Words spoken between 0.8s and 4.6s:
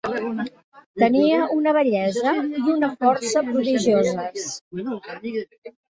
Tenia una bellesa i una força prodigioses.